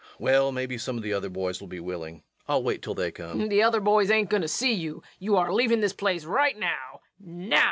[0.17, 2.23] Well, maybe some of the other boys will be willing.
[2.47, 3.37] I'll wait till they come.
[3.41, 3.49] LUKE.
[3.51, 5.03] The other boys ain't goin' to see you.
[5.19, 7.59] You're a leavin' this yer place right now now!